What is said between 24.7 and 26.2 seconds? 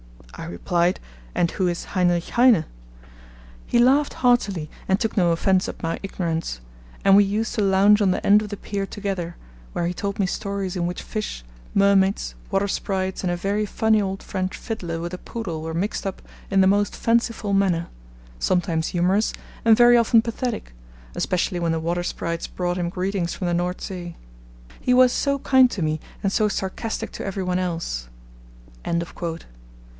He was... so kind to me